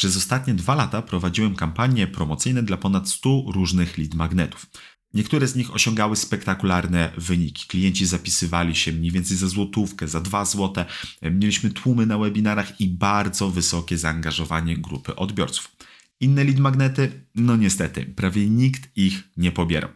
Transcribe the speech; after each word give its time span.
Przez 0.00 0.16
ostatnie 0.16 0.54
dwa 0.54 0.74
lata 0.74 1.02
prowadziłem 1.02 1.54
kampanie 1.54 2.06
promocyjne 2.06 2.62
dla 2.62 2.76
ponad 2.76 3.08
100 3.08 3.44
różnych 3.46 3.98
lead 3.98 4.14
magnetów. 4.14 4.66
Niektóre 5.14 5.48
z 5.48 5.56
nich 5.56 5.74
osiągały 5.74 6.16
spektakularne 6.16 7.12
wyniki. 7.18 7.66
Klienci 7.68 8.06
zapisywali 8.06 8.76
się 8.76 8.92
mniej 8.92 9.10
więcej 9.10 9.36
za 9.36 9.48
złotówkę, 9.48 10.08
za 10.08 10.20
dwa 10.20 10.44
złote. 10.44 10.84
Mieliśmy 11.22 11.70
tłumy 11.70 12.06
na 12.06 12.18
webinarach 12.18 12.80
i 12.80 12.88
bardzo 12.88 13.50
wysokie 13.50 13.98
zaangażowanie 13.98 14.76
grupy 14.76 15.16
odbiorców. 15.16 15.76
Inne 16.20 16.44
lead 16.44 16.58
magnety, 16.58 17.24
no 17.34 17.56
niestety, 17.56 18.06
prawie 18.06 18.50
nikt 18.50 18.96
ich 18.96 19.28
nie 19.36 19.52
pobierał. 19.52 19.90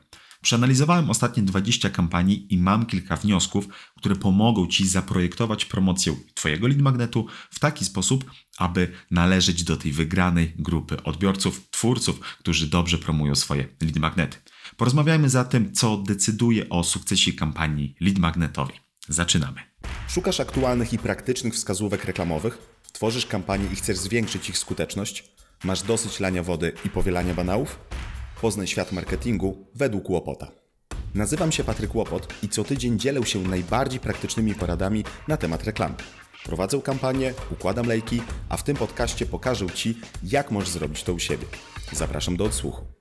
Przeanalizowałem 0.44 1.10
ostatnie 1.10 1.42
20 1.42 1.90
kampanii 1.90 2.54
i 2.54 2.58
mam 2.58 2.86
kilka 2.86 3.16
wniosków, 3.16 3.68
które 3.96 4.16
pomogą 4.16 4.66
Ci 4.66 4.88
zaprojektować 4.88 5.64
promocję 5.64 6.16
Twojego 6.34 6.66
lead 6.66 6.80
magnetu 6.80 7.26
w 7.50 7.58
taki 7.58 7.84
sposób, 7.84 8.30
aby 8.58 8.92
należeć 9.10 9.64
do 9.64 9.76
tej 9.76 9.92
wygranej 9.92 10.54
grupy 10.58 11.02
odbiorców, 11.02 11.70
twórców, 11.70 12.20
którzy 12.20 12.66
dobrze 12.66 12.98
promują 12.98 13.34
swoje 13.34 13.68
lead 13.82 13.96
magnety. 13.96 14.36
Porozmawiajmy 14.76 15.28
zatem, 15.28 15.72
co 15.72 15.96
decyduje 15.96 16.68
o 16.68 16.84
sukcesie 16.84 17.32
kampanii 17.32 17.94
lead 18.00 18.18
magnetowej. 18.18 18.80
Zaczynamy. 19.08 19.60
Szukasz 20.08 20.40
aktualnych 20.40 20.92
i 20.92 20.98
praktycznych 20.98 21.54
wskazówek 21.54 22.04
reklamowych? 22.04 22.58
Tworzysz 22.92 23.26
kampanię 23.26 23.66
i 23.72 23.76
chcesz 23.76 23.96
zwiększyć 23.98 24.48
ich 24.48 24.58
skuteczność? 24.58 25.24
Masz 25.64 25.82
dosyć 25.82 26.20
lania 26.20 26.42
wody 26.42 26.72
i 26.84 26.90
powielania 26.90 27.34
banałów? 27.34 27.78
Poznaj 28.44 28.66
świat 28.66 28.92
marketingu 28.92 29.66
według 29.74 30.10
Łopota. 30.10 30.50
Nazywam 31.14 31.52
się 31.52 31.64
Patryk 31.64 31.94
Łopot 31.94 32.34
i 32.42 32.48
co 32.48 32.64
tydzień 32.64 32.98
dzielę 32.98 33.26
się 33.26 33.38
najbardziej 33.38 34.00
praktycznymi 34.00 34.54
poradami 34.54 35.04
na 35.28 35.36
temat 35.36 35.64
reklamy. 35.64 35.94
Prowadzę 36.44 36.80
kampanię, 36.80 37.34
układam 37.52 37.86
lejki, 37.86 38.22
a 38.48 38.56
w 38.56 38.62
tym 38.62 38.76
podcaście 38.76 39.26
pokażę 39.26 39.66
Ci, 39.70 39.98
jak 40.22 40.50
możesz 40.50 40.68
zrobić 40.68 41.02
to 41.02 41.12
u 41.12 41.18
siebie. 41.18 41.46
Zapraszam 41.92 42.36
do 42.36 42.44
odsłuchu. 42.44 42.93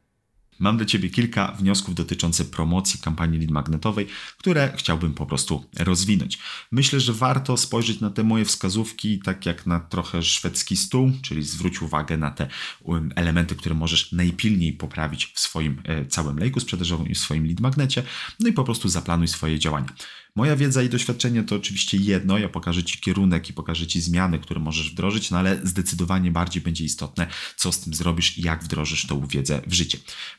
Mam 0.59 0.77
do 0.77 0.85
Ciebie 0.85 1.09
kilka 1.09 1.51
wniosków 1.51 1.95
dotyczących 1.95 2.49
promocji 2.49 2.99
kampanii 2.99 3.39
lead 3.39 3.51
magnetowej, 3.51 4.07
które 4.37 4.73
chciałbym 4.77 5.13
po 5.13 5.25
prostu 5.25 5.65
rozwinąć. 5.79 6.39
Myślę, 6.71 6.99
że 6.99 7.13
warto 7.13 7.57
spojrzeć 7.57 7.99
na 7.99 8.09
te 8.09 8.23
moje 8.23 8.45
wskazówki 8.45 9.19
tak 9.19 9.45
jak 9.45 9.65
na 9.65 9.79
trochę 9.79 10.23
szwedzki 10.23 10.77
stół, 10.77 11.11
czyli 11.21 11.43
zwróć 11.43 11.81
uwagę 11.81 12.17
na 12.17 12.31
te 12.31 12.47
um, 12.81 13.11
elementy, 13.15 13.55
które 13.55 13.75
możesz 13.75 14.11
najpilniej 14.11 14.73
poprawić 14.73 15.25
w 15.25 15.39
swoim 15.39 15.81
e, 15.83 16.05
całym 16.05 16.39
lejku 16.39 16.59
sprzedażowym 16.59 17.07
i 17.07 17.15
w 17.15 17.19
swoim 17.19 17.45
lead 17.45 17.59
magnecie, 17.59 18.03
no 18.39 18.49
i 18.49 18.53
po 18.53 18.63
prostu 18.63 18.89
zaplanuj 18.89 19.27
swoje 19.27 19.59
działania. 19.59 19.89
Moja 20.35 20.55
wiedza 20.55 20.83
i 20.83 20.89
doświadczenie 20.89 21.43
to 21.43 21.55
oczywiście 21.55 21.97
jedno, 21.97 22.37
ja 22.37 22.49
pokażę 22.49 22.83
Ci 22.83 22.99
kierunek 22.99 23.49
i 23.49 23.53
pokażę 23.53 23.87
Ci 23.87 24.01
zmiany, 24.01 24.39
które 24.39 24.59
możesz 24.59 24.91
wdrożyć, 24.91 25.31
no 25.31 25.37
ale 25.37 25.59
zdecydowanie 25.63 26.31
bardziej 26.31 26.63
będzie 26.63 26.85
istotne, 26.85 27.27
co 27.55 27.71
z 27.71 27.79
tym 27.79 27.93
zrobisz 27.93 28.37
i 28.37 28.41
jak 28.41 28.63
wdrożysz 28.63 29.07
tą 29.07 29.27
wiedzę 29.27 29.61
w 29.67 29.73
życie. 29.73 29.97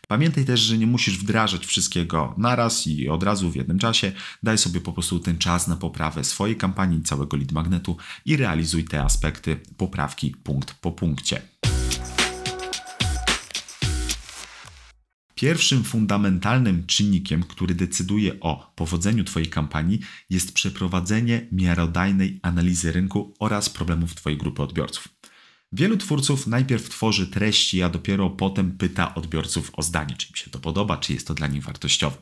Pamiętaj 0.09 0.45
też, 0.45 0.61
że 0.61 0.79
nie 0.79 0.87
musisz 0.87 1.19
wdrażać 1.19 1.67
wszystkiego 1.67 2.35
naraz 2.39 2.87
i 2.87 3.09
od 3.09 3.23
razu 3.23 3.51
w 3.51 3.57
jednym 3.57 3.79
czasie. 3.79 4.13
Daj 4.43 4.59
sobie 4.59 4.81
po 4.81 4.93
prostu 4.93 5.19
ten 5.19 5.39
czas 5.39 5.69
na 5.69 5.77
poprawę 5.77 6.25
swojej 6.25 6.57
kampanii, 6.57 7.03
całego 7.03 7.37
lead 7.37 7.53
magnetu 7.53 7.97
i 8.25 8.37
realizuj 8.37 8.85
te 8.85 9.03
aspekty 9.03 9.61
poprawki 9.77 10.31
punkt 10.45 10.75
po 10.75 10.93
punkcie. 10.93 11.54
Pierwszym 15.35 15.85
fundamentalnym 15.85 16.87
czynnikiem, 16.87 17.43
który 17.43 17.75
decyduje 17.75 18.41
o 18.41 18.73
powodzeniu 18.75 19.25
Twojej 19.25 19.49
kampanii, 19.49 20.01
jest 20.31 20.55
przeprowadzenie 20.55 21.49
miarodajnej 21.53 22.41
analizy 22.43 22.93
rynku 22.93 23.35
oraz 23.39 23.71
problemów 23.71 24.15
Twojej 24.15 24.39
grupy 24.39 24.63
odbiorców. 24.63 25.09
Wielu 25.73 25.97
twórców 25.97 26.47
najpierw 26.47 26.89
tworzy 26.89 27.27
treści, 27.27 27.83
a 27.83 27.89
dopiero 27.89 28.31
potem 28.31 28.79
pyta 28.79 29.15
odbiorców 29.15 29.71
o 29.73 29.83
zdanie, 29.83 30.17
czy 30.17 30.29
im 30.29 30.37
się 30.37 30.51
to 30.51 30.59
podoba, 30.59 30.97
czy 30.97 31.13
jest 31.13 31.27
to 31.27 31.35
dla 31.35 31.47
nich 31.47 31.65
wartościowe. 31.65 32.17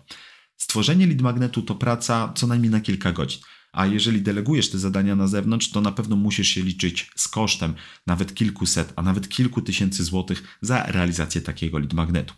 Stworzenie 0.57 1.07
lead 1.07 1.21
magnetu 1.21 1.63
to 1.63 1.75
praca 1.75 2.33
co 2.37 2.47
najmniej 2.47 2.71
na 2.71 2.81
kilka 2.81 3.13
godzin. 3.13 3.41
A 3.73 3.87
jeżeli 3.87 4.23
delegujesz 4.23 4.71
te 4.71 4.79
zadania 4.79 5.17
na 5.17 5.27
zewnątrz, 5.27 5.71
to 5.71 5.81
na 5.81 5.93
pewno 5.93 6.17
musisz 6.17 6.49
się 6.49 6.63
liczyć 6.63 7.11
z 7.17 7.29
kosztem 7.29 7.75
nawet 8.07 8.35
kilkuset, 8.35 8.93
a 8.97 9.03
nawet 9.03 9.29
kilku 9.29 9.63
tysięcy 9.63 10.05
złotych 10.05 10.59
za 10.61 10.83
realizację 10.87 11.41
takiego 11.41 11.79
lead 11.79 11.93
magnetu. 11.93 12.35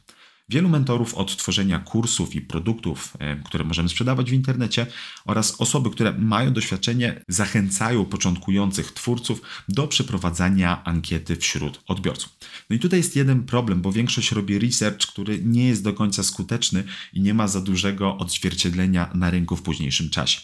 Wielu 0.48 0.68
mentorów 0.68 1.14
od 1.14 1.36
tworzenia 1.36 1.78
kursów 1.78 2.34
i 2.34 2.40
produktów, 2.40 3.16
e, 3.18 3.36
które 3.36 3.64
możemy 3.64 3.88
sprzedawać 3.88 4.30
w 4.30 4.34
internecie, 4.34 4.86
oraz 5.24 5.60
osoby, 5.60 5.90
które 5.90 6.12
mają 6.12 6.52
doświadczenie, 6.52 7.24
zachęcają 7.28 8.04
początkujących 8.04 8.92
twórców 8.92 9.42
do 9.68 9.88
przeprowadzania 9.88 10.84
ankiety 10.84 11.36
wśród 11.36 11.80
odbiorców. 11.86 12.36
No 12.70 12.76
i 12.76 12.78
tutaj 12.78 12.98
jest 12.98 13.16
jeden 13.16 13.42
problem, 13.42 13.82
bo 13.82 13.92
większość 13.92 14.32
robi 14.32 14.58
research, 14.58 15.06
który 15.06 15.42
nie 15.44 15.68
jest 15.68 15.84
do 15.84 15.92
końca 15.92 16.22
skuteczny 16.22 16.84
i 17.12 17.20
nie 17.20 17.34
ma 17.34 17.48
za 17.48 17.60
dużego 17.60 18.18
odzwierciedlenia 18.18 19.10
na 19.14 19.30
rynku 19.30 19.56
w 19.56 19.62
późniejszym 19.62 20.10
czasie. 20.10 20.40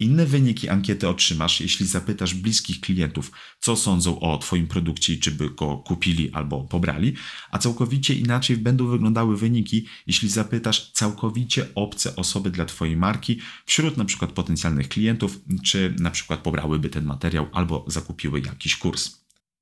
Inne 0.00 0.26
wyniki 0.26 0.68
ankiety 0.68 1.08
otrzymasz, 1.08 1.60
jeśli 1.60 1.86
zapytasz 1.86 2.34
bliskich 2.34 2.80
klientów, 2.80 3.32
co 3.60 3.76
sądzą 3.76 4.20
o 4.20 4.38
Twoim 4.38 4.66
produkcie 4.66 5.12
i 5.12 5.18
czy 5.18 5.30
by 5.30 5.50
go 5.50 5.76
kupili 5.76 6.30
albo 6.32 6.64
pobrali, 6.64 7.14
a 7.50 7.58
całkowicie 7.58 8.14
inaczej 8.14 8.56
będą 8.56 8.86
wyglądały 8.86 9.36
wyniki, 9.36 9.86
jeśli 10.06 10.28
zapytasz 10.28 10.92
całkowicie 10.92 11.66
obce 11.74 12.16
osoby 12.16 12.50
dla 12.50 12.64
Twojej 12.64 12.96
marki 12.96 13.40
wśród 13.66 13.96
na 13.96 14.04
przykład 14.04 14.32
potencjalnych 14.32 14.88
klientów, 14.88 15.40
czy 15.64 15.94
na 15.98 16.10
przykład 16.10 16.40
pobrałyby 16.40 16.88
ten 16.88 17.04
materiał 17.04 17.48
albo 17.52 17.84
zakupiły 17.88 18.40
jakiś 18.40 18.76
kurs. 18.76 19.18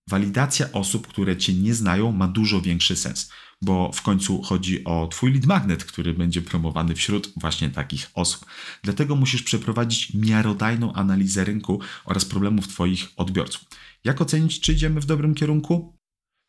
Walidacja 0.09 0.73
osób, 0.73 1.07
które 1.07 1.37
Cię 1.37 1.55
nie 1.55 1.75
znają, 1.75 2.13
ma 2.13 2.29
dużo 2.29 2.61
większy 2.61 2.97
sens 2.97 3.31
bo 3.63 3.93
w 3.93 4.03
końcu 4.03 4.43
chodzi 4.43 4.85
o 4.85 5.09
Twój 5.11 5.33
lead 5.33 5.47
magnet, 5.47 5.85
który 5.85 6.15
będzie 6.15 6.43
promowany 6.43 6.95
wśród 6.95 7.33
właśnie 7.37 7.71
takich 7.71 8.11
osób. 8.15 8.47
Dlatego 8.83 9.17
musisz 9.17 9.43
przeprowadzić 9.43 10.15
miarodajną 10.15 10.93
analizę 10.93 11.45
rynku 11.45 11.81
oraz 12.05 12.25
problemów 12.25 12.69
Twoich 12.69 13.09
odbiorców. 13.17 13.65
Jak 14.05 14.21
ocenić, 14.21 14.61
czy 14.61 14.73
idziemy 14.73 15.01
w 15.01 15.07
dobrym 15.07 15.35
kierunku? 15.35 15.96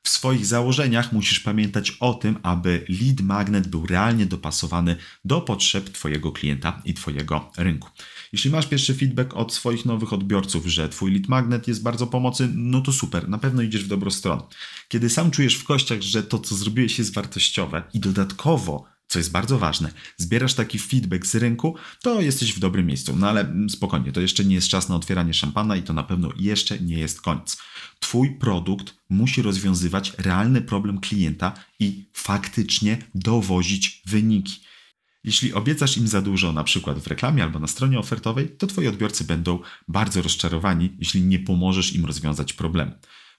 W 0.07 0.09
swoich 0.09 0.45
założeniach 0.45 1.13
musisz 1.13 1.39
pamiętać 1.39 1.91
o 1.99 2.13
tym, 2.13 2.39
aby 2.43 2.85
lead 2.89 3.21
magnet 3.21 3.67
był 3.67 3.85
realnie 3.85 4.25
dopasowany 4.25 4.95
do 5.25 5.41
potrzeb 5.41 5.89
Twojego 5.89 6.31
klienta 6.31 6.81
i 6.85 6.93
Twojego 6.93 7.51
rynku. 7.57 7.89
Jeśli 8.33 8.51
masz 8.51 8.67
pierwszy 8.67 8.95
feedback 8.95 9.33
od 9.33 9.53
swoich 9.53 9.85
nowych 9.85 10.13
odbiorców, 10.13 10.65
że 10.65 10.89
Twój 10.89 11.11
lead 11.11 11.27
magnet 11.27 11.67
jest 11.67 11.83
bardzo 11.83 12.07
pomocny, 12.07 12.49
no 12.53 12.81
to 12.81 12.93
super, 12.93 13.29
na 13.29 13.37
pewno 13.37 13.61
idziesz 13.61 13.83
w 13.83 13.87
dobrą 13.87 14.11
stronę. 14.11 14.41
Kiedy 14.87 15.09
sam 15.09 15.31
czujesz 15.31 15.55
w 15.55 15.63
kościach, 15.63 16.01
że 16.01 16.23
to, 16.23 16.39
co 16.39 16.55
zrobiłeś, 16.55 16.99
jest 16.99 17.13
wartościowe 17.13 17.83
i 17.93 17.99
dodatkowo 17.99 18.96
co 19.07 19.19
jest 19.19 19.31
bardzo 19.31 19.59
ważne, 19.59 19.91
zbierasz 20.17 20.53
taki 20.53 20.79
feedback 20.79 21.25
z 21.25 21.35
rynku, 21.35 21.75
to 22.01 22.21
jesteś 22.21 22.53
w 22.53 22.59
dobrym 22.59 22.85
miejscu. 22.85 23.15
No 23.15 23.29
ale 23.29 23.53
spokojnie, 23.69 24.11
to 24.11 24.21
jeszcze 24.21 24.45
nie 24.45 24.55
jest 24.55 24.67
czas 24.67 24.89
na 24.89 24.95
otwieranie 24.95 25.33
szampana 25.33 25.75
i 25.75 25.83
to 25.83 25.93
na 25.93 26.03
pewno 26.03 26.29
jeszcze 26.39 26.79
nie 26.79 26.97
jest 26.97 27.21
koniec. 27.21 27.57
Twój 27.99 28.35
produkt 28.35 28.93
musi 29.09 29.41
rozwiązywać 29.41 30.13
realny 30.17 30.61
problem 30.61 30.99
klienta 30.99 31.53
i 31.79 32.09
faktycznie 32.13 32.97
dowozić 33.15 34.01
wyniki. 34.05 34.59
Jeśli 35.23 35.53
obiecasz 35.53 35.97
im 35.97 36.07
za 36.07 36.21
dużo, 36.21 36.53
na 36.53 36.63
przykład 36.63 36.99
w 36.99 37.07
reklamie 37.07 37.43
albo 37.43 37.59
na 37.59 37.67
stronie 37.67 37.99
ofertowej, 37.99 38.49
to 38.49 38.67
twoi 38.67 38.87
odbiorcy 38.87 39.23
będą 39.23 39.59
bardzo 39.87 40.21
rozczarowani, 40.21 40.95
jeśli 40.99 41.21
nie 41.21 41.39
pomożesz 41.39 41.95
im 41.95 42.05
rozwiązać 42.05 42.53
problem. 42.53 42.91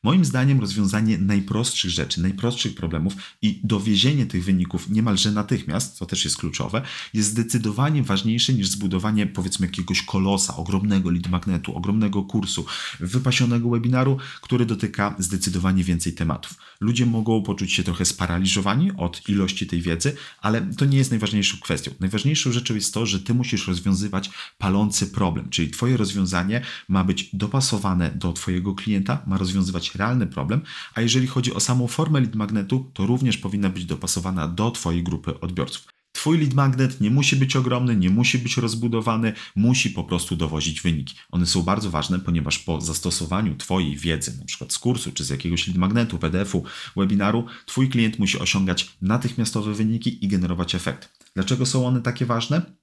Moim 0.03 0.25
zdaniem 0.25 0.61
rozwiązanie 0.61 1.19
najprostszych 1.19 1.91
rzeczy, 1.91 2.23
najprostszych 2.23 2.75
problemów 2.75 3.15
i 3.43 3.61
dowiezienie 3.65 4.27
tych 4.27 4.45
wyników 4.45 4.91
niemalże 4.91 5.33
natychmiast, 5.33 5.97
co 5.97 6.07
też 6.07 6.25
jest 6.25 6.37
kluczowe, 6.37 6.83
jest 7.15 7.29
zdecydowanie 7.29 8.03
ważniejsze 8.03 8.53
niż 8.53 8.69
zbudowanie 8.69 9.27
powiedzmy 9.27 9.67
jakiegoś 9.67 10.03
kolosa, 10.03 10.57
ogromnego 10.57 11.11
lead 11.11 11.29
magnetu, 11.29 11.77
ogromnego 11.77 12.23
kursu, 12.23 12.67
wypasionego 13.01 13.71
webinaru, 13.71 14.19
który 14.43 14.67
dotyka 14.67 15.15
zdecydowanie 15.19 15.85
więcej 15.85 16.13
tematów. 16.13 16.55
Ludzie 16.81 17.07
mogą 17.07 17.43
poczuć 17.43 17.73
się 17.73 17.83
trochę 17.83 18.05
sparaliżowani 18.05 18.93
od 18.97 19.29
ilości 19.29 19.67
tej 19.67 19.83
wiedzy, 19.83 20.17
ale 20.41 20.61
to 20.61 20.85
nie 20.85 20.99
jest 20.99 21.11
najważniejszą 21.11 21.59
kwestią. 21.61 21.91
Najważniejszą 22.01 22.53
rzeczą 22.53 22.75
jest 22.75 22.95
to, 22.95 23.07
że 23.07 23.21
ty 23.21 23.35
musisz 23.35 23.69
rozwiązywać 23.69 24.31
palący 24.59 25.07
problem, 25.07 25.51
czyli 25.51 25.71
twoje 25.71 25.97
rozwiązanie 25.97 26.63
ma 26.89 27.05
być 27.05 27.31
dopasowane 27.33 28.11
do 28.11 28.33
twojego 28.33 28.75
klienta, 28.75 29.23
ma 29.27 29.39
rozwiązywać 29.39 29.88
realny 29.95 30.27
problem, 30.27 30.61
a 30.95 31.01
jeżeli 31.01 31.27
chodzi 31.27 31.55
o 31.55 31.61
samą 31.61 31.87
formę 31.87 32.21
lead 32.21 32.35
magnetu, 32.35 32.91
to 32.95 33.07
również 33.07 33.39
powinna 33.39 33.71
być 33.71 33.85
dopasowana 33.85 34.49
do 34.49 34.71
Twojej 34.71 35.03
grupy 35.03 35.41
odbiorców. 35.41 35.87
Twój 36.13 36.39
lead 36.39 36.55
magnet 36.55 37.01
nie 37.01 37.11
musi 37.11 37.37
być 37.37 37.57
ogromny, 37.57 37.97
nie 37.97 38.11
musi 38.11 38.39
być 38.39 38.57
rozbudowany, 38.57 39.33
musi 39.57 39.91
po 39.91 40.05
prostu 40.05 40.37
dowozić 40.37 40.81
wyniki. 40.81 41.15
One 41.31 41.47
są 41.47 41.63
bardzo 41.63 41.91
ważne, 41.91 42.19
ponieważ 42.19 42.59
po 42.59 42.81
zastosowaniu 42.81 43.57
Twojej 43.57 43.97
wiedzy, 43.97 44.45
przykład 44.47 44.73
z 44.73 44.79
kursu, 44.79 45.13
czy 45.13 45.25
z 45.25 45.31
jakiegoś 45.31 45.67
lead 45.67 45.79
magnetu, 45.79 46.19
PDF-u, 46.19 46.65
webinaru, 46.97 47.47
Twój 47.67 47.89
klient 47.89 48.19
musi 48.19 48.39
osiągać 48.39 48.97
natychmiastowe 49.03 49.75
wyniki 49.75 50.25
i 50.25 50.29
generować 50.29 50.75
efekt. 50.75 51.09
Dlaczego 51.35 51.67
są 51.67 51.87
one 51.87 52.03
takie 52.03 52.27
ważne? 52.27 52.78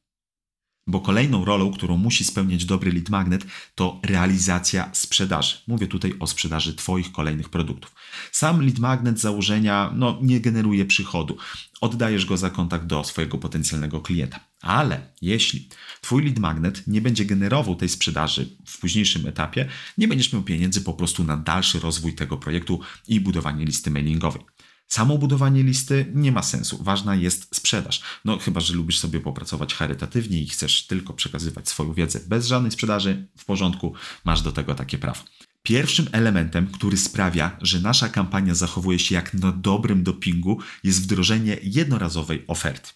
Bo 0.88 1.00
kolejną 1.00 1.46
rolą, 1.46 1.72
którą 1.72 1.98
musi 1.98 2.24
spełniać 2.26 2.66
dobry 2.66 2.92
lead 2.92 3.10
magnet, 3.10 3.46
to 3.76 4.00
realizacja 4.04 4.90
sprzedaży. 4.94 5.58
Mówię 5.68 5.88
tutaj 5.88 6.14
o 6.20 6.28
sprzedaży 6.28 6.76
Twoich 6.76 7.12
kolejnych 7.12 7.50
produktów. 7.50 7.96
Sam 8.32 8.62
lead 8.62 8.80
magnet 8.80 9.20
z 9.20 9.22
założenia 9.22 9.92
no, 9.96 10.20
nie 10.22 10.40
generuje 10.40 10.86
przychodu. 10.86 11.38
Oddajesz 11.82 12.26
go 12.26 12.38
za 12.38 12.50
kontakt 12.50 12.86
do 12.86 13.04
swojego 13.04 13.38
potencjalnego 13.38 14.02
klienta. 14.02 14.40
Ale 14.62 15.14
jeśli 15.22 15.70
Twój 16.02 16.26
lead 16.26 16.40
magnet 16.40 16.88
nie 16.88 17.02
będzie 17.02 17.26
generował 17.26 17.76
tej 17.76 17.90
sprzedaży 17.90 18.58
w 18.66 18.80
późniejszym 18.80 19.28
etapie, 19.28 19.70
nie 19.98 20.08
będziesz 20.08 20.34
miał 20.34 20.44
pieniędzy 20.44 20.82
po 20.82 20.94
prostu 20.94 21.24
na 21.24 21.38
dalszy 21.38 21.80
rozwój 21.80 22.16
tego 22.16 22.38
projektu 22.38 22.80
i 23.08 23.20
budowanie 23.20 23.66
listy 23.66 23.92
mailingowej. 23.92 24.42
Samo 24.88 25.18
budowanie 25.18 25.64
listy 25.64 26.12
nie 26.14 26.32
ma 26.32 26.44
sensu. 26.44 26.84
Ważna 26.84 27.16
jest 27.16 27.56
sprzedaż. 27.56 28.02
No 28.26 28.38
chyba, 28.38 28.60
że 28.60 28.74
lubisz 28.74 29.00
sobie 29.00 29.20
popracować 29.20 29.74
charytatywnie 29.74 30.42
i 30.42 30.48
chcesz 30.48 30.88
tylko 30.88 31.14
przekazywać 31.14 31.70
swoją 31.70 31.94
wiedzę 31.94 32.20
bez 32.28 32.48
żadnej 32.48 32.72
sprzedaży, 32.72 33.28
w 33.38 33.46
porządku, 33.46 33.94
masz 34.26 34.42
do 34.42 34.52
tego 34.52 34.76
takie 34.76 34.98
prawo. 34.98 35.24
Pierwszym 35.64 36.08
elementem, 36.12 36.68
który 36.68 36.98
sprawia, 36.98 37.58
że 37.62 37.80
nasza 37.80 38.10
kampania 38.10 38.56
zachowuje 38.56 39.00
się 39.00 39.16
jak 39.16 39.34
na 39.34 39.52
dobrym 39.52 40.04
dopingu, 40.04 40.60
jest 40.84 41.02
wdrożenie 41.04 41.58
jednorazowej 41.64 42.44
oferty. 42.48 42.92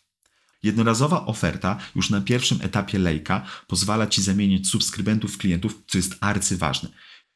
Jednorazowa 0.64 1.26
oferta 1.26 1.78
już 1.96 2.10
na 2.10 2.22
pierwszym 2.22 2.60
etapie 2.62 3.00
lejka 3.00 3.46
pozwala 3.68 4.08
Ci 4.08 4.22
zamienić 4.22 4.70
subskrybentów 4.70 5.34
w 5.34 5.38
klientów, 5.38 5.84
co 5.88 5.98
jest 5.98 6.16
arcyważne. 6.20 6.90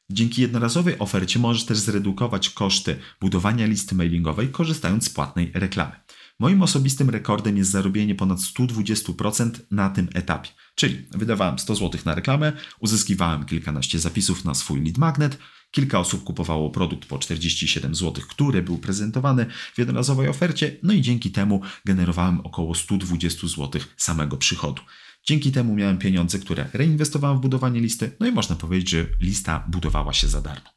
Dzięki 0.09 0.41
jednorazowej 0.41 0.99
ofercie 0.99 1.39
możesz 1.39 1.65
też 1.65 1.77
zredukować 1.77 2.49
koszty 2.49 2.99
budowania 3.21 3.65
listy 3.65 3.95
mailingowej, 3.95 4.49
korzystając 4.49 5.05
z 5.05 5.09
płatnej 5.09 5.51
reklamy. 5.53 5.91
Moim 6.39 6.61
osobistym 6.61 7.09
rekordem 7.09 7.57
jest 7.57 7.71
zarobienie 7.71 8.15
ponad 8.15 8.39
120% 8.39 9.51
na 9.71 9.89
tym 9.89 10.07
etapie. 10.13 10.49
Czyli 10.75 11.05
wydawałem 11.11 11.59
100 11.59 11.75
zł 11.75 12.01
na 12.05 12.15
reklamę, 12.15 12.53
uzyskiwałem 12.79 13.45
kilkanaście 13.45 13.99
zapisów 13.99 14.45
na 14.45 14.53
swój 14.53 14.83
lead 14.83 14.97
magnet, 14.97 15.37
kilka 15.73 15.99
osób 15.99 16.23
kupowało 16.23 16.69
produkt 16.69 17.05
po 17.05 17.19
47 17.19 17.95
zł, 17.95 18.23
który 18.29 18.61
był 18.61 18.77
prezentowany 18.77 19.45
w 19.73 19.79
jednorazowej 19.79 20.27
ofercie, 20.27 20.77
no 20.83 20.93
i 20.93 21.01
dzięki 21.01 21.31
temu 21.31 21.61
generowałem 21.85 22.41
około 22.41 22.75
120 22.75 23.47
zł 23.47 23.81
samego 23.97 24.37
przychodu. 24.37 24.81
Dzięki 25.25 25.51
temu 25.51 25.75
miałem 25.75 25.97
pieniądze, 25.97 26.39
które 26.39 26.69
reinwestowałem 26.73 27.37
w 27.37 27.41
budowanie 27.41 27.79
listy, 27.79 28.11
no 28.19 28.27
i 28.27 28.31
można 28.31 28.55
powiedzieć, 28.55 28.89
że 28.89 29.05
lista 29.19 29.63
budowała 29.67 30.13
się 30.13 30.27
za 30.27 30.41
darmo. 30.41 30.69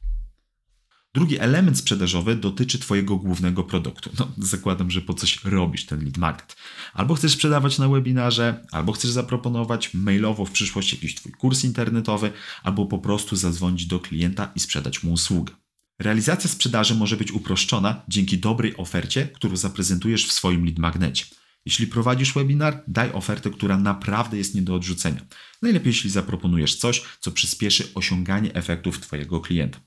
Drugi 1.17 1.39
element 1.39 1.77
sprzedażowy 1.77 2.35
dotyczy 2.35 2.79
Twojego 2.79 3.17
głównego 3.17 3.63
produktu. 3.63 4.09
No, 4.19 4.31
zakładam, 4.37 4.91
że 4.91 5.01
po 5.01 5.13
coś 5.13 5.43
robisz 5.43 5.85
ten 5.85 6.03
lead 6.03 6.17
magnet. 6.17 6.55
Albo 6.93 7.15
chcesz 7.15 7.31
sprzedawać 7.31 7.77
na 7.77 7.89
webinarze, 7.89 8.65
albo 8.71 8.91
chcesz 8.91 9.11
zaproponować 9.11 9.93
mailowo 9.93 10.45
w 10.45 10.51
przyszłości 10.51 10.95
jakiś 10.95 11.15
Twój 11.15 11.31
kurs 11.31 11.63
internetowy, 11.63 12.31
albo 12.63 12.85
po 12.85 12.99
prostu 12.99 13.35
zadzwonić 13.35 13.85
do 13.85 13.99
klienta 13.99 14.51
i 14.55 14.59
sprzedać 14.59 15.03
mu 15.03 15.13
usługę. 15.13 15.53
Realizacja 15.99 16.49
sprzedaży 16.49 16.95
może 16.95 17.17
być 17.17 17.31
uproszczona 17.31 18.01
dzięki 18.07 18.37
dobrej 18.37 18.77
ofercie, 18.77 19.27
którą 19.27 19.55
zaprezentujesz 19.55 20.27
w 20.27 20.33
swoim 20.33 20.65
lead 20.65 20.79
magnecie. 20.79 21.25
Jeśli 21.65 21.87
prowadzisz 21.87 22.33
webinar, 22.33 22.83
daj 22.87 23.11
ofertę, 23.11 23.49
która 23.49 23.77
naprawdę 23.77 24.37
jest 24.37 24.55
nie 24.55 24.61
do 24.61 24.75
odrzucenia. 24.75 25.21
Najlepiej, 25.61 25.89
jeśli 25.89 26.09
zaproponujesz 26.09 26.75
coś, 26.75 27.01
co 27.19 27.31
przyspieszy 27.31 27.93
osiąganie 27.95 28.53
efektów 28.53 28.99
Twojego 28.99 29.41
klienta. 29.41 29.79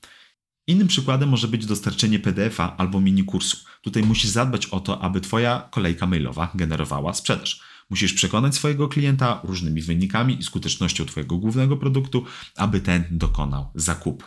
Innym 0.71 0.87
przykładem 0.87 1.29
może 1.29 1.47
być 1.47 1.65
dostarczenie 1.65 2.19
PDF-a 2.19 2.77
albo 2.77 3.01
mini 3.01 3.23
kursu. 3.23 3.57
Tutaj 3.81 4.03
musisz 4.03 4.29
zadbać 4.29 4.65
o 4.65 4.79
to, 4.79 5.01
aby 5.01 5.21
Twoja 5.21 5.69
kolejka 5.71 6.07
mailowa 6.07 6.51
generowała 6.55 7.13
sprzedaż. 7.13 7.61
Musisz 7.89 8.13
przekonać 8.13 8.55
swojego 8.55 8.87
klienta 8.87 9.41
różnymi 9.43 9.81
wynikami 9.81 10.39
i 10.39 10.43
skutecznością 10.43 11.05
Twojego 11.05 11.37
głównego 11.37 11.77
produktu, 11.77 12.25
aby 12.55 12.81
ten 12.81 13.03
dokonał 13.11 13.71
zakupu. 13.75 14.25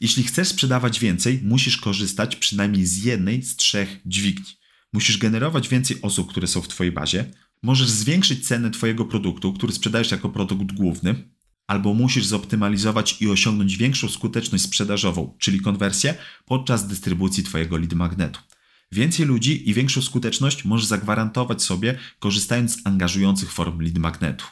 Jeśli 0.00 0.22
chcesz 0.22 0.48
sprzedawać 0.48 1.00
więcej, 1.00 1.40
musisz 1.44 1.76
korzystać 1.76 2.36
przynajmniej 2.36 2.86
z 2.86 3.04
jednej 3.04 3.42
z 3.42 3.56
trzech 3.56 4.00
dźwigni. 4.06 4.50
Musisz 4.92 5.18
generować 5.18 5.68
więcej 5.68 6.02
osób, 6.02 6.30
które 6.30 6.46
są 6.46 6.60
w 6.60 6.68
Twojej 6.68 6.92
bazie. 6.92 7.30
Możesz 7.62 7.90
zwiększyć 7.90 8.46
cenę 8.46 8.70
Twojego 8.70 9.04
produktu, 9.04 9.52
który 9.52 9.72
sprzedajesz 9.72 10.10
jako 10.10 10.28
produkt 10.28 10.72
główny, 10.72 11.33
albo 11.66 11.94
musisz 11.94 12.26
zoptymalizować 12.26 13.22
i 13.22 13.28
osiągnąć 13.28 13.76
większą 13.76 14.08
skuteczność 14.08 14.64
sprzedażową, 14.64 15.36
czyli 15.38 15.60
konwersję, 15.60 16.14
podczas 16.44 16.86
dystrybucji 16.86 17.42
Twojego 17.44 17.76
lead 17.76 17.92
magnetu. 17.92 18.40
Więcej 18.92 19.26
ludzi 19.26 19.70
i 19.70 19.74
większą 19.74 20.02
skuteczność 20.02 20.64
możesz 20.64 20.86
zagwarantować 20.86 21.62
sobie, 21.62 21.98
korzystając 22.18 22.72
z 22.72 22.86
angażujących 22.86 23.52
form 23.52 23.80
lead 23.80 23.98
magnetu. 23.98 24.44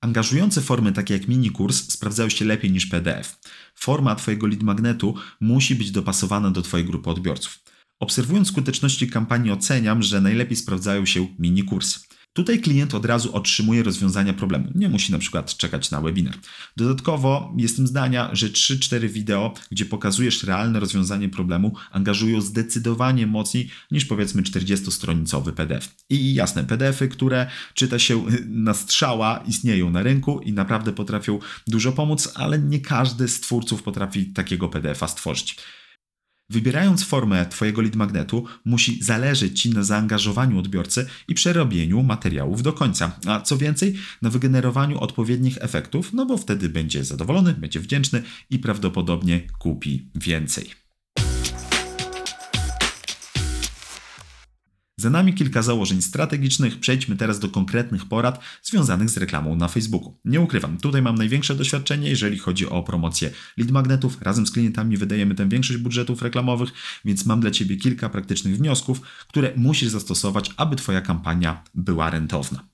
Angażujące 0.00 0.60
formy 0.60 0.92
takie 0.92 1.14
jak 1.14 1.28
mini 1.28 1.50
kurs 1.50 1.92
sprawdzają 1.92 2.28
się 2.28 2.44
lepiej 2.44 2.70
niż 2.70 2.86
PDF. 2.86 3.40
Forma 3.74 4.14
Twojego 4.14 4.46
lead 4.46 4.62
magnetu 4.62 5.14
musi 5.40 5.74
być 5.74 5.90
dopasowana 5.90 6.50
do 6.50 6.62
Twojej 6.62 6.86
grupy 6.86 7.10
odbiorców. 7.10 7.58
Obserwując 8.00 8.48
skuteczności 8.48 9.10
kampanii 9.10 9.52
oceniam, 9.52 10.02
że 10.02 10.20
najlepiej 10.20 10.56
sprawdzają 10.56 11.06
się 11.06 11.26
mini 11.38 11.64
kursy. 11.64 12.00
Tutaj 12.34 12.60
klient 12.60 12.94
od 12.94 13.06
razu 13.06 13.34
otrzymuje 13.34 13.82
rozwiązania 13.82 14.32
problemu. 14.32 14.70
Nie 14.74 14.88
musi 14.88 15.12
na 15.12 15.18
przykład 15.18 15.56
czekać 15.56 15.90
na 15.90 16.00
webinar. 16.00 16.34
Dodatkowo 16.76 17.54
jestem 17.58 17.86
zdania, 17.86 18.30
że 18.32 18.48
3-4 18.48 19.08
wideo, 19.08 19.54
gdzie 19.70 19.84
pokazujesz 19.84 20.42
realne 20.42 20.80
rozwiązanie 20.80 21.28
problemu, 21.28 21.74
angażują 21.90 22.40
zdecydowanie 22.40 23.26
mocniej 23.26 23.70
niż 23.90 24.04
powiedzmy 24.04 24.42
40-stronicowy 24.42 25.52
PDF. 25.52 25.94
I 26.10 26.34
jasne, 26.34 26.64
PDFy, 26.64 27.08
które 27.08 27.50
czyta 27.74 27.98
się 27.98 28.24
na 28.46 28.74
strzała, 28.74 29.44
istnieją 29.46 29.90
na 29.90 30.02
rynku 30.02 30.40
i 30.40 30.52
naprawdę 30.52 30.92
potrafią 30.92 31.38
dużo 31.66 31.92
pomóc, 31.92 32.32
ale 32.34 32.58
nie 32.58 32.80
każdy 32.80 33.28
z 33.28 33.40
twórców 33.40 33.82
potrafi 33.82 34.26
takiego 34.26 34.68
PDF-a 34.68 35.08
stworzyć. 35.08 35.56
Wybierając 36.50 37.04
formę 37.04 37.46
Twojego 37.46 37.82
lead 37.82 37.96
magnetu, 37.96 38.44
musi 38.64 39.02
zależeć 39.02 39.62
Ci 39.62 39.70
na 39.70 39.82
zaangażowaniu 39.82 40.58
odbiorcy 40.58 41.06
i 41.28 41.34
przerobieniu 41.34 42.02
materiałów 42.02 42.62
do 42.62 42.72
końca. 42.72 43.12
A 43.26 43.40
co 43.40 43.56
więcej, 43.56 43.94
na 44.22 44.30
wygenerowaniu 44.30 44.98
odpowiednich 44.98 45.58
efektów, 45.60 46.12
no 46.12 46.26
bo 46.26 46.36
wtedy 46.36 46.68
będzie 46.68 47.04
zadowolony, 47.04 47.52
będzie 47.52 47.80
wdzięczny 47.80 48.22
i 48.50 48.58
prawdopodobnie 48.58 49.40
kupi 49.58 50.08
więcej. 50.14 50.83
Za 55.04 55.10
nami 55.10 55.34
kilka 55.34 55.62
założeń 55.62 56.02
strategicznych, 56.02 56.80
przejdźmy 56.80 57.16
teraz 57.16 57.40
do 57.40 57.48
konkretnych 57.48 58.04
porad 58.04 58.40
związanych 58.62 59.10
z 59.10 59.16
reklamą 59.16 59.56
na 59.56 59.68
Facebooku. 59.68 60.18
Nie 60.24 60.40
ukrywam, 60.40 60.78
tutaj 60.78 61.02
mam 61.02 61.14
największe 61.14 61.54
doświadczenie, 61.54 62.08
jeżeli 62.10 62.38
chodzi 62.38 62.68
o 62.68 62.82
promocję 62.82 63.30
lead 63.56 63.70
magnetów. 63.70 64.22
Razem 64.22 64.46
z 64.46 64.50
klientami 64.50 64.96
wydajemy 64.96 65.34
tę 65.34 65.48
większość 65.48 65.78
budżetów 65.78 66.22
reklamowych, 66.22 66.70
więc 67.04 67.26
mam 67.26 67.40
dla 67.40 67.50
Ciebie 67.50 67.76
kilka 67.76 68.08
praktycznych 68.08 68.56
wniosków, 68.56 69.00
które 69.28 69.52
musisz 69.56 69.88
zastosować, 69.88 70.50
aby 70.56 70.76
Twoja 70.76 71.00
kampania 71.00 71.64
była 71.74 72.10
rentowna. 72.10 72.73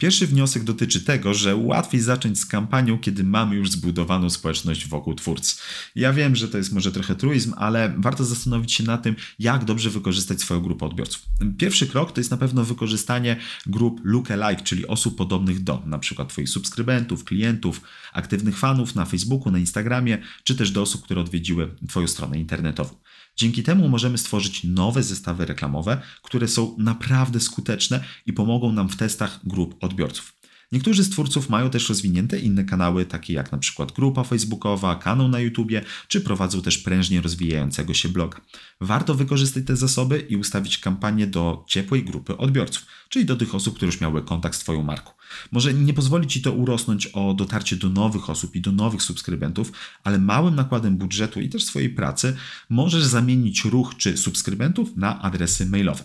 Pierwszy 0.00 0.26
wniosek 0.26 0.64
dotyczy 0.64 1.00
tego, 1.00 1.34
że 1.34 1.56
łatwiej 1.56 2.00
zacząć 2.00 2.38
z 2.38 2.46
kampanią, 2.46 2.98
kiedy 2.98 3.24
mamy 3.24 3.56
już 3.56 3.70
zbudowaną 3.70 4.30
społeczność 4.30 4.88
wokół 4.88 5.14
twórcy. 5.14 5.56
Ja 5.94 6.12
wiem, 6.12 6.36
że 6.36 6.48
to 6.48 6.58
jest 6.58 6.72
może 6.72 6.92
trochę 6.92 7.14
truizm, 7.14 7.54
ale 7.56 7.94
warto 7.98 8.24
zastanowić 8.24 8.72
się 8.72 8.84
na 8.84 8.98
tym, 8.98 9.16
jak 9.38 9.64
dobrze 9.64 9.90
wykorzystać 9.90 10.40
swoją 10.40 10.60
grupę 10.60 10.86
odbiorców. 10.86 11.22
Pierwszy 11.58 11.86
krok 11.86 12.12
to 12.12 12.20
jest 12.20 12.30
na 12.30 12.36
pewno 12.36 12.64
wykorzystanie 12.64 13.36
grup 13.66 14.00
lookalike, 14.04 14.62
czyli 14.62 14.86
osób 14.86 15.16
podobnych 15.16 15.62
do 15.62 15.82
przykład 16.00 16.28
Twoich 16.28 16.48
subskrybentów, 16.48 17.24
klientów, 17.24 17.80
aktywnych 18.12 18.58
fanów 18.58 18.94
na 18.94 19.04
Facebooku, 19.04 19.52
na 19.52 19.58
Instagramie, 19.58 20.18
czy 20.44 20.54
też 20.54 20.70
do 20.70 20.82
osób, 20.82 21.02
które 21.02 21.20
odwiedziły 21.20 21.74
Twoją 21.88 22.08
stronę 22.08 22.38
internetową. 22.38 22.94
Dzięki 23.38 23.62
temu 23.62 23.88
możemy 23.88 24.18
stworzyć 24.18 24.64
nowe 24.64 25.02
zestawy 25.02 25.46
reklamowe, 25.46 26.00
które 26.22 26.48
są 26.48 26.76
naprawdę 26.78 27.40
skuteczne 27.40 28.04
i 28.26 28.32
pomogą 28.32 28.72
nam 28.72 28.88
w 28.88 28.96
testach 28.96 29.40
grup 29.44 29.84
odbiorców. 29.84 30.37
Niektórzy 30.72 31.04
z 31.04 31.10
twórców 31.10 31.48
mają 31.48 31.70
też 31.70 31.88
rozwinięte 31.88 32.38
inne 32.38 32.64
kanały, 32.64 33.06
takie 33.06 33.32
jak 33.32 33.52
na 33.52 33.58
przykład 33.58 33.92
grupa 33.92 34.24
facebookowa, 34.24 34.96
kanał 34.96 35.28
na 35.28 35.40
YouTubie, 35.40 35.82
czy 36.08 36.20
prowadzą 36.20 36.62
też 36.62 36.78
prężnie 36.78 37.20
rozwijającego 37.20 37.94
się 37.94 38.08
bloga. 38.08 38.40
Warto 38.80 39.14
wykorzystać 39.14 39.64
te 39.66 39.76
zasoby 39.76 40.18
i 40.20 40.36
ustawić 40.36 40.78
kampanię 40.78 41.26
do 41.26 41.64
ciepłej 41.68 42.04
grupy 42.04 42.36
odbiorców, 42.36 42.86
czyli 43.08 43.24
do 43.24 43.36
tych 43.36 43.54
osób, 43.54 43.74
które 43.74 43.86
już 43.86 44.00
miały 44.00 44.22
kontakt 44.22 44.56
z 44.56 44.58
Twoją 44.58 44.82
marką. 44.82 45.10
Może 45.52 45.74
nie 45.74 45.94
pozwoli 45.94 46.26
Ci 46.26 46.42
to 46.42 46.52
urosnąć 46.52 47.06
o 47.06 47.34
dotarcie 47.34 47.76
do 47.76 47.88
nowych 47.88 48.30
osób 48.30 48.56
i 48.56 48.60
do 48.60 48.72
nowych 48.72 49.02
subskrybentów, 49.02 49.72
ale 50.04 50.18
małym 50.18 50.54
nakładem 50.54 50.96
budżetu 50.96 51.40
i 51.40 51.48
też 51.48 51.64
swojej 51.64 51.90
pracy 51.90 52.36
możesz 52.68 53.04
zamienić 53.04 53.64
ruch 53.64 53.96
czy 53.96 54.16
subskrybentów 54.16 54.96
na 54.96 55.22
adresy 55.22 55.66
mailowe. 55.66 56.04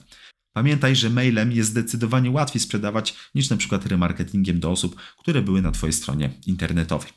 Pamiętaj, 0.54 0.96
że 0.96 1.10
mailem 1.10 1.52
jest 1.52 1.70
zdecydowanie 1.70 2.32
łatwiej 2.32 2.62
sprzedawać 2.62 3.16
niż 3.36 3.50
przykład 3.58 3.86
remarketingiem 3.86 4.60
do 4.60 4.72
osób, 4.72 4.96
które 5.18 5.42
były 5.42 5.62
na 5.62 5.72
Twojej 5.72 5.94
stronie 5.94 6.30
internetowej. 6.48 7.12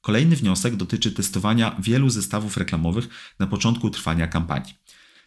Kolejny 0.00 0.36
wniosek 0.36 0.76
dotyczy 0.76 1.12
testowania 1.12 1.76
wielu 1.78 2.10
zestawów 2.10 2.56
reklamowych 2.56 3.08
na 3.38 3.46
początku 3.46 3.90
trwania 3.90 4.26
kampanii. 4.26 4.74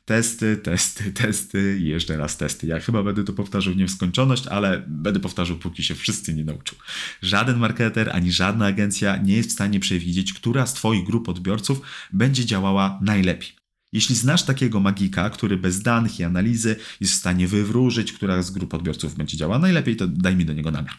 Testy, 0.06 0.58
testy, 0.58 1.12
testy 1.12 1.80
i 1.82 1.86
jeszcze 1.86 2.18
raz 2.18 2.38
testy. 2.38 2.68
Ja 2.68 2.80
chyba 2.80 3.04
będę 3.04 3.24
to 3.24 3.34
powtarzał 3.34 3.74
nie 3.74 3.88
w 3.88 3.92
skończoność, 3.92 4.48
ale 4.48 4.86
będę 4.88 5.20
powtarzał, 5.20 5.58
póki 5.58 5.84
się 5.84 5.96
wszyscy 5.96 6.34
nie 6.34 6.44
nauczą. 6.44 6.76
Żaden 7.22 7.58
marketer 7.58 8.10
ani 8.14 8.32
żadna 8.32 8.66
agencja 8.66 9.18
nie 9.18 9.36
jest 9.36 9.50
w 9.50 9.54
stanie 9.54 9.80
przewidzieć, 9.80 10.34
która 10.34 10.66
z 10.66 10.74
Twoich 10.74 11.06
grup 11.06 11.30
odbiorców 11.30 11.82
będzie 12.14 12.46
działała 12.46 13.00
najlepiej. 13.02 13.63
Jeśli 13.94 14.16
znasz 14.16 14.44
takiego 14.44 14.80
magika, 14.80 15.30
który 15.30 15.58
bez 15.58 15.82
danych 15.82 16.20
i 16.20 16.24
analizy 16.24 16.76
jest 17.02 17.14
w 17.14 17.16
stanie 17.16 17.48
wywróżyć, 17.48 18.14
która 18.14 18.44
z 18.44 18.52
grup 18.52 18.74
odbiorców 18.74 19.16
będzie 19.16 19.38
działała 19.38 19.60
najlepiej, 19.60 19.96
to 19.96 20.08
daj 20.08 20.36
mi 20.36 20.46
do 20.46 20.54
niego 20.54 20.72
namiar. 20.72 20.94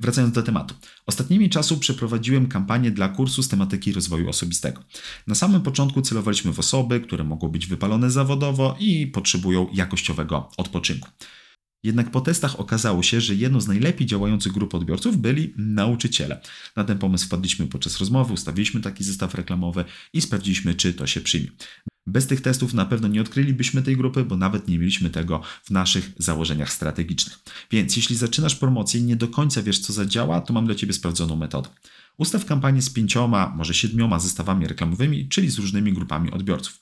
Wracając 0.00 0.34
do 0.34 0.42
tematu. 0.42 0.74
Ostatnimi 1.06 1.50
czasu 1.50 1.78
przeprowadziłem 1.78 2.46
kampanię 2.48 2.90
dla 2.90 3.08
kursu 3.08 3.42
z 3.42 3.48
tematyki 3.48 3.92
rozwoju 3.92 4.28
osobistego. 4.28 4.82
Na 5.26 5.34
samym 5.34 5.62
początku 5.62 6.02
celowaliśmy 6.02 6.52
w 6.52 6.58
osoby, 6.58 7.00
które 7.00 7.24
mogą 7.24 7.48
być 7.48 7.66
wypalone 7.66 8.10
zawodowo 8.10 8.76
i 8.80 9.06
potrzebują 9.06 9.68
jakościowego 9.72 10.50
odpoczynku. 10.56 11.08
Jednak 11.84 12.10
po 12.10 12.20
testach 12.20 12.60
okazało 12.60 13.02
się, 13.02 13.20
że 13.20 13.34
jedną 13.34 13.60
z 13.60 13.68
najlepiej 13.68 14.06
działających 14.06 14.52
grup 14.52 14.74
odbiorców 14.74 15.16
byli 15.16 15.54
nauczyciele. 15.56 16.40
Na 16.76 16.84
ten 16.84 16.98
pomysł 16.98 17.26
wpadliśmy 17.26 17.66
podczas 17.66 17.98
rozmowy, 17.98 18.32
ustawiliśmy 18.32 18.80
taki 18.80 19.04
zestaw 19.04 19.34
reklamowy 19.34 19.84
i 20.12 20.20
sprawdziliśmy, 20.20 20.74
czy 20.74 20.94
to 20.94 21.06
się 21.06 21.20
przyjmie. 21.20 21.48
Bez 22.06 22.26
tych 22.26 22.40
testów 22.40 22.74
na 22.74 22.86
pewno 22.86 23.08
nie 23.08 23.20
odkrylibyśmy 23.20 23.82
tej 23.82 23.96
grupy, 23.96 24.24
bo 24.24 24.36
nawet 24.36 24.68
nie 24.68 24.78
mieliśmy 24.78 25.10
tego 25.10 25.40
w 25.64 25.70
naszych 25.70 26.12
założeniach 26.18 26.72
strategicznych. 26.72 27.38
Więc 27.70 27.96
jeśli 27.96 28.16
zaczynasz 28.16 28.56
promocję 28.56 29.00
i 29.00 29.04
nie 29.04 29.16
do 29.16 29.28
końca 29.28 29.62
wiesz, 29.62 29.78
co 29.78 29.92
zadziała, 29.92 30.40
to 30.40 30.52
mam 30.52 30.66
dla 30.66 30.74
Ciebie 30.74 30.92
sprawdzoną 30.92 31.36
metodę. 31.36 31.68
Ustaw 32.16 32.44
kampanię 32.44 32.82
z 32.82 32.90
pięcioma, 32.90 33.52
może 33.56 33.74
siedmioma 33.74 34.18
zestawami 34.18 34.66
reklamowymi, 34.66 35.28
czyli 35.28 35.50
z 35.50 35.58
różnymi 35.58 35.92
grupami 35.92 36.30
odbiorców. 36.30 36.80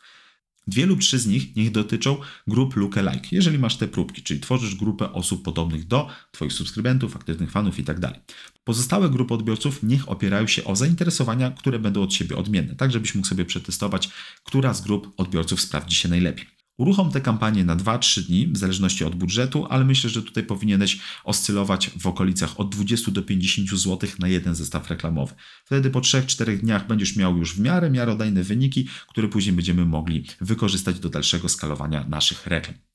Dwie 0.66 0.86
lub 0.86 1.00
trzy 1.00 1.18
z 1.18 1.26
nich 1.26 1.56
niech 1.56 1.70
dotyczą 1.70 2.16
grup 2.46 2.76
lookalike, 2.76 3.28
jeżeli 3.32 3.58
masz 3.58 3.76
te 3.76 3.88
próbki, 3.88 4.22
czyli 4.22 4.40
tworzysz 4.40 4.74
grupę 4.74 5.12
osób 5.12 5.42
podobnych 5.42 5.86
do 5.86 6.08
Twoich 6.32 6.52
subskrybentów, 6.52 7.16
aktywnych 7.16 7.50
fanów 7.50 7.78
itd. 7.78 8.00
Tak 8.00 8.20
Pozostałe 8.64 9.10
grupy 9.10 9.34
odbiorców 9.34 9.82
niech 9.82 10.08
opierają 10.08 10.46
się 10.46 10.64
o 10.64 10.76
zainteresowania, 10.76 11.50
które 11.50 11.78
będą 11.78 12.02
od 12.02 12.14
siebie 12.14 12.36
odmienne, 12.36 12.76
tak 12.76 12.92
żebyś 12.92 13.14
mógł 13.14 13.28
sobie 13.28 13.44
przetestować, 13.44 14.08
która 14.44 14.74
z 14.74 14.80
grup 14.82 15.14
odbiorców 15.16 15.60
sprawdzi 15.60 15.96
się 15.96 16.08
najlepiej. 16.08 16.53
Uruchom 16.76 17.10
tę 17.10 17.20
kampanię 17.20 17.64
na 17.64 17.76
2-3 17.76 18.22
dni, 18.22 18.46
w 18.46 18.56
zależności 18.56 19.04
od 19.04 19.14
budżetu, 19.14 19.66
ale 19.70 19.84
myślę, 19.84 20.10
że 20.10 20.22
tutaj 20.22 20.44
powinieneś 20.44 20.98
oscylować 21.24 21.90
w 21.90 22.06
okolicach 22.06 22.60
od 22.60 22.74
20 22.74 23.10
do 23.10 23.22
50 23.22 23.70
zł 23.70 24.10
na 24.18 24.28
jeden 24.28 24.54
zestaw 24.54 24.90
reklamowy. 24.90 25.34
Wtedy 25.64 25.90
po 25.90 26.00
3-4 26.00 26.56
dniach 26.56 26.86
będziesz 26.86 27.16
miał 27.16 27.36
już 27.38 27.54
w 27.54 27.60
miarę 27.60 27.90
miarodajne 27.90 28.42
wyniki, 28.42 28.88
które 29.08 29.28
później 29.28 29.56
będziemy 29.56 29.86
mogli 29.86 30.26
wykorzystać 30.40 31.00
do 31.00 31.08
dalszego 31.08 31.48
skalowania 31.48 32.04
naszych 32.08 32.46
reklam. 32.46 32.93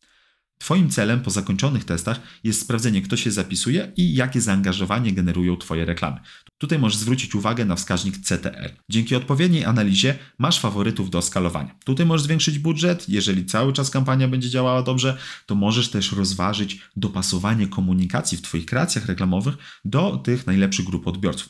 Twoim 0.61 0.89
celem 0.89 1.21
po 1.21 1.31
zakończonych 1.31 1.85
testach 1.85 2.19
jest 2.43 2.61
sprawdzenie, 2.61 3.01
kto 3.01 3.17
się 3.17 3.31
zapisuje 3.31 3.91
i 3.97 4.13
jakie 4.13 4.41
zaangażowanie 4.41 5.11
generują 5.11 5.57
Twoje 5.57 5.85
reklamy. 5.85 6.19
Tutaj 6.57 6.79
możesz 6.79 6.97
zwrócić 6.97 7.35
uwagę 7.35 7.65
na 7.65 7.75
wskaźnik 7.75 8.17
CTR. 8.17 8.75
Dzięki 8.89 9.15
odpowiedniej 9.15 9.65
analizie 9.65 10.15
masz 10.37 10.59
faworytów 10.59 11.09
do 11.09 11.21
skalowania. 11.21 11.75
Tutaj 11.85 12.05
możesz 12.05 12.23
zwiększyć 12.23 12.59
budżet. 12.59 13.09
Jeżeli 13.09 13.45
cały 13.45 13.73
czas 13.73 13.89
kampania 13.89 14.27
będzie 14.27 14.49
działała 14.49 14.83
dobrze, 14.83 15.17
to 15.45 15.55
możesz 15.55 15.89
też 15.89 16.11
rozważyć 16.11 16.81
dopasowanie 16.95 17.67
komunikacji 17.67 18.37
w 18.37 18.41
Twoich 18.41 18.65
kreacjach 18.65 19.05
reklamowych 19.05 19.55
do 19.85 20.17
tych 20.17 20.47
najlepszych 20.47 20.85
grup 20.85 21.07
odbiorców. 21.07 21.49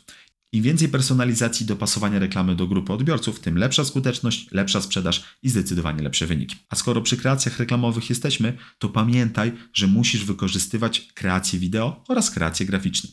Im 0.51 0.63
więcej 0.63 0.89
personalizacji 0.89 1.65
dopasowania 1.65 2.19
reklamy 2.19 2.55
do 2.55 2.67
grupy 2.67 2.93
odbiorców, 2.93 3.39
tym 3.39 3.57
lepsza 3.57 3.85
skuteczność, 3.85 4.51
lepsza 4.51 4.81
sprzedaż 4.81 5.23
i 5.43 5.49
zdecydowanie 5.49 6.03
lepsze 6.03 6.27
wyniki. 6.27 6.55
A 6.69 6.75
skoro 6.75 7.01
przy 7.01 7.17
kreacjach 7.17 7.59
reklamowych 7.59 8.09
jesteśmy, 8.09 8.57
to 8.79 8.89
pamiętaj, 8.89 9.51
że 9.73 9.87
musisz 9.87 10.25
wykorzystywać 10.25 11.07
kreację 11.13 11.59
wideo 11.59 12.03
oraz 12.07 12.31
kreację 12.31 12.65
graficzne. 12.65 13.09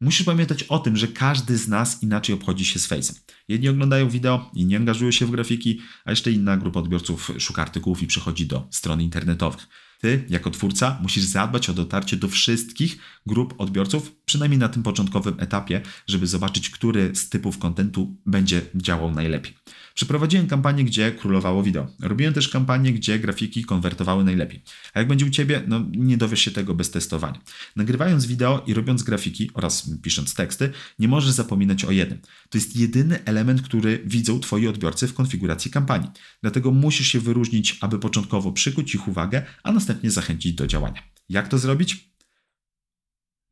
Musisz 0.00 0.26
pamiętać 0.26 0.62
o 0.62 0.78
tym, 0.78 0.96
że 0.96 1.08
każdy 1.08 1.56
z 1.56 1.68
nas 1.68 2.02
inaczej 2.02 2.34
obchodzi 2.34 2.64
się 2.64 2.78
z 2.78 2.88
Face'em. 2.88 3.20
Jedni 3.48 3.68
oglądają 3.68 4.08
wideo, 4.08 4.50
inni 4.54 4.76
angażują 4.76 5.10
się 5.10 5.26
w 5.26 5.30
grafiki, 5.30 5.80
a 6.04 6.10
jeszcze 6.10 6.32
inna 6.32 6.56
grupa 6.56 6.80
odbiorców 6.80 7.30
szuka 7.38 7.62
artykułów 7.62 8.02
i 8.02 8.06
przechodzi 8.06 8.46
do 8.46 8.68
stron 8.70 9.00
internetowych. 9.00 9.68
Ty, 9.98 10.24
jako 10.28 10.50
twórca, 10.50 10.98
musisz 11.02 11.24
zadbać 11.24 11.70
o 11.70 11.74
dotarcie 11.74 12.16
do 12.16 12.28
wszystkich 12.28 12.98
grup 13.26 13.54
odbiorców, 13.58 14.12
przynajmniej 14.24 14.58
na 14.58 14.68
tym 14.68 14.82
początkowym 14.82 15.34
etapie, 15.38 15.80
żeby 16.06 16.26
zobaczyć, 16.26 16.70
który 16.70 17.10
z 17.14 17.28
typów 17.28 17.58
kontentu 17.58 18.16
będzie 18.26 18.62
działał 18.74 19.10
najlepiej. 19.10 19.54
Przeprowadziłem 19.94 20.46
kampanię, 20.46 20.84
gdzie 20.84 21.12
królowało 21.12 21.62
wideo. 21.62 21.86
Robiłem 22.00 22.34
też 22.34 22.48
kampanię, 22.48 22.92
gdzie 22.92 23.18
grafiki 23.18 23.64
konwertowały 23.64 24.24
najlepiej. 24.24 24.62
A 24.94 24.98
jak 24.98 25.08
będzie 25.08 25.26
u 25.26 25.30
Ciebie, 25.30 25.62
no 25.68 25.84
nie 25.90 26.16
dowiesz 26.16 26.40
się 26.40 26.50
tego 26.50 26.74
bez 26.74 26.90
testowania. 26.90 27.40
Nagrywając 27.76 28.26
wideo 28.26 28.64
i 28.66 28.74
robiąc 28.74 29.02
grafiki 29.02 29.50
oraz 29.54 29.90
pisząc 30.02 30.34
teksty, 30.34 30.70
nie 30.98 31.08
możesz 31.08 31.30
zapominać 31.30 31.84
o 31.84 31.90
jednym. 31.90 32.18
To 32.48 32.58
jest 32.58 32.76
jedyny 32.76 33.24
element, 33.24 33.62
który 33.62 34.02
widzą 34.06 34.40
Twoi 34.40 34.66
odbiorcy 34.66 35.08
w 35.08 35.14
konfiguracji 35.14 35.70
kampanii. 35.70 36.10
Dlatego 36.42 36.70
musisz 36.70 37.08
się 37.08 37.20
wyróżnić, 37.20 37.78
aby 37.80 37.98
początkowo 37.98 38.52
przykuć 38.52 38.94
ich 38.94 39.08
uwagę, 39.08 39.42
a 39.62 39.72
następnie 39.72 39.87
zachęcić 40.04 40.54
do 40.54 40.66
działania. 40.66 41.02
Jak 41.28 41.48
to 41.48 41.58
zrobić? 41.58 42.08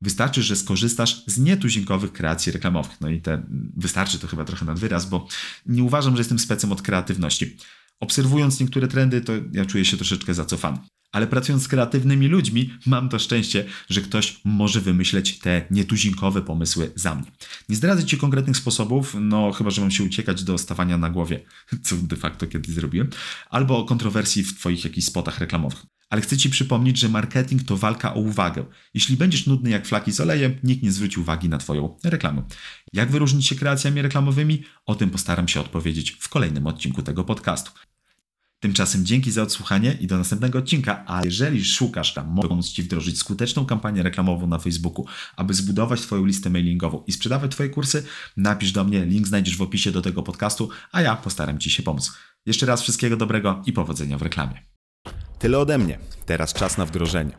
Wystarczy, 0.00 0.42
że 0.42 0.56
skorzystasz 0.56 1.24
z 1.26 1.38
nietuzinkowych 1.38 2.12
kreacji 2.12 2.52
reklamowych. 2.52 3.00
No 3.00 3.10
i 3.10 3.20
te 3.20 3.42
wystarczy 3.76 4.18
to 4.18 4.26
chyba 4.26 4.44
trochę 4.44 4.64
nad 4.64 4.78
wyraz, 4.78 5.08
bo 5.08 5.28
nie 5.66 5.82
uważam, 5.82 6.16
że 6.16 6.20
jestem 6.20 6.38
specem 6.38 6.72
od 6.72 6.82
kreatywności. 6.82 7.56
Obserwując 8.00 8.60
niektóre 8.60 8.88
trendy, 8.88 9.20
to 9.20 9.32
ja 9.52 9.66
czuję 9.66 9.84
się 9.84 9.96
troszeczkę 9.96 10.34
zacofany. 10.34 10.78
Ale 11.12 11.26
pracując 11.26 11.62
z 11.62 11.68
kreatywnymi 11.68 12.28
ludźmi, 12.28 12.70
mam 12.86 13.08
to 13.08 13.18
szczęście, 13.18 13.64
że 13.88 14.00
ktoś 14.00 14.40
może 14.44 14.80
wymyśleć 14.80 15.38
te 15.38 15.66
nietuzinkowe 15.70 16.42
pomysły 16.42 16.92
za 16.94 17.14
mnie. 17.14 17.32
Nie 17.68 17.76
zdradzę 17.76 18.04
Ci 18.04 18.18
konkretnych 18.18 18.56
sposobów, 18.56 19.16
no 19.20 19.52
chyba, 19.52 19.70
że 19.70 19.80
mam 19.80 19.90
się 19.90 20.04
uciekać 20.04 20.44
do 20.44 20.58
stawania 20.58 20.98
na 20.98 21.10
głowie, 21.10 21.40
co 21.82 21.96
de 21.96 22.16
facto 22.16 22.46
kiedyś 22.46 22.74
zrobiłem, 22.74 23.10
albo 23.50 23.84
kontrowersji 23.84 24.42
w 24.42 24.58
Twoich 24.58 24.84
jakichś 24.84 25.06
spotach 25.06 25.38
reklamowych. 25.38 25.86
Ale 26.10 26.22
chcę 26.22 26.36
Ci 26.36 26.50
przypomnieć, 26.50 26.98
że 26.98 27.08
marketing 27.08 27.62
to 27.62 27.76
walka 27.76 28.14
o 28.14 28.20
uwagę. 28.20 28.64
Jeśli 28.94 29.16
będziesz 29.16 29.46
nudny 29.46 29.70
jak 29.70 29.86
flaki 29.86 30.12
z 30.12 30.20
olejem, 30.20 30.54
nikt 30.62 30.82
nie 30.82 30.92
zwróci 30.92 31.20
uwagi 31.20 31.48
na 31.48 31.58
Twoją 31.58 31.96
reklamę. 32.04 32.42
Jak 32.92 33.10
wyróżnić 33.10 33.46
się 33.46 33.54
kreacjami 33.54 34.02
reklamowymi? 34.02 34.62
O 34.86 34.94
tym 34.94 35.10
postaram 35.10 35.48
się 35.48 35.60
odpowiedzieć 35.60 36.10
w 36.10 36.28
kolejnym 36.28 36.66
odcinku 36.66 37.02
tego 37.02 37.25
podcastu. 37.25 37.70
Tymczasem 38.60 39.06
dzięki 39.06 39.30
za 39.30 39.42
odsłuchanie 39.42 39.96
i 40.00 40.06
do 40.06 40.18
następnego 40.18 40.58
odcinka. 40.58 41.04
A 41.06 41.25
jeżeli 41.25 41.64
szukasz 41.64 42.14
tam, 42.14 42.36
pomóc 42.48 42.68
Ci 42.68 42.82
wdrożyć 42.82 43.18
skuteczną 43.18 43.66
kampanię 43.66 44.02
reklamową 44.02 44.46
na 44.46 44.58
Facebooku, 44.58 45.06
aby 45.36 45.54
zbudować 45.54 46.00
Twoją 46.00 46.25
listę 46.25 46.50
mailingową 46.50 47.04
i 47.06 47.12
sprzedawać 47.12 47.50
Twoje 47.50 47.68
kursy, 47.68 48.04
napisz 48.36 48.72
do 48.72 48.84
mnie, 48.84 49.06
link 49.06 49.28
znajdziesz 49.28 49.56
w 49.56 49.62
opisie 49.62 49.92
do 49.92 50.02
tego 50.02 50.22
podcastu, 50.22 50.68
a 50.92 51.02
ja 51.02 51.16
postaram 51.16 51.58
Ci 51.58 51.70
się 51.70 51.82
pomóc. 51.82 52.12
Jeszcze 52.46 52.66
raz 52.66 52.82
wszystkiego 52.82 53.16
dobrego 53.16 53.62
i 53.66 53.72
powodzenia 53.72 54.18
w 54.18 54.22
reklamie. 54.22 54.75
Tyle 55.38 55.58
ode 55.58 55.78
mnie. 55.78 55.98
Teraz 56.26 56.52
czas 56.52 56.78
na 56.78 56.86
wdrożenie. 56.86 57.32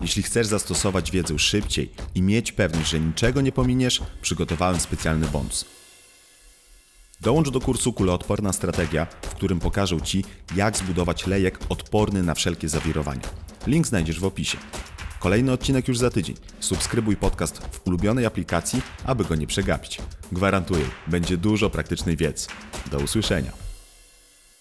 Jeśli 0.00 0.22
chcesz 0.22 0.46
zastosować 0.46 1.10
wiedzę 1.10 1.38
szybciej 1.38 1.90
i 2.14 2.22
mieć 2.22 2.52
pewność, 2.52 2.90
że 2.90 3.00
niczego 3.00 3.40
nie 3.40 3.52
pominiesz, 3.52 4.02
przygotowałem 4.22 4.80
specjalny 4.80 5.26
bonus. 5.26 5.64
Dołącz 7.20 7.50
do 7.50 7.60
kursu 7.60 7.92
Kuloodporna 7.92 8.52
Strategia, 8.52 9.06
w 9.22 9.28
którym 9.34 9.60
pokażę 9.60 10.00
Ci, 10.00 10.24
jak 10.56 10.76
zbudować 10.76 11.26
lejek 11.26 11.58
odporny 11.68 12.22
na 12.22 12.34
wszelkie 12.34 12.68
zawirowania. 12.68 13.28
Link 13.66 13.86
znajdziesz 13.86 14.20
w 14.20 14.24
opisie. 14.24 14.58
Kolejny 15.20 15.52
odcinek 15.52 15.88
już 15.88 15.98
za 15.98 16.10
tydzień. 16.10 16.36
Subskrybuj 16.60 17.16
podcast 17.16 17.58
w 17.58 17.86
ulubionej 17.86 18.26
aplikacji, 18.26 18.82
aby 19.04 19.24
go 19.24 19.34
nie 19.34 19.46
przegapić. 19.46 19.98
Gwarantuję, 20.32 20.84
będzie 21.06 21.36
dużo 21.36 21.70
praktycznej 21.70 22.16
wiedzy. 22.16 22.46
Do 22.90 22.98
usłyszenia. 22.98 23.63